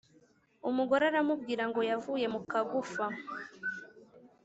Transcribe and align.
Umugore 0.69 1.03
aramubwira 1.11 1.63
ngo 1.69 1.81
yavuye 1.89 2.25
mu 2.33 2.39
kagufa. 2.51 3.05